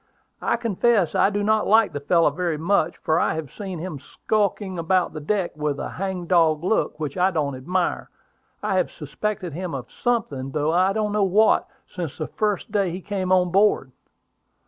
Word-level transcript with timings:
I 0.41 0.55
confess 0.57 1.11
that 1.11 1.21
I 1.21 1.29
do 1.29 1.43
not 1.43 1.67
like 1.67 1.93
the 1.93 1.99
fellow 1.99 2.31
very 2.31 2.57
much, 2.57 2.97
for 2.97 3.19
I 3.19 3.35
have 3.35 3.53
seen 3.53 3.77
him 3.77 3.99
skulking 3.99 4.79
about 4.79 5.13
the 5.13 5.19
deck 5.19 5.55
with 5.55 5.77
a 5.77 5.89
hang 5.89 6.25
dog 6.25 6.63
look 6.63 6.99
which 6.99 7.19
I 7.19 7.29
don't 7.29 7.53
admire. 7.53 8.09
I 8.63 8.77
have 8.77 8.89
suspected 8.89 9.53
him 9.53 9.75
of 9.75 9.91
something, 9.91 10.49
though 10.53 10.71
I 10.73 10.91
don't 10.91 11.11
know 11.11 11.21
what, 11.23 11.67
since 11.87 12.17
the 12.17 12.25
first 12.25 12.71
day 12.71 12.89
he 12.89 12.99
came 12.99 13.31
on 13.31 13.51
board. 13.51 13.91